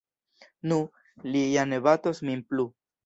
[0.71, 0.77] Nu,
[1.35, 2.67] li ja ne batos min plu.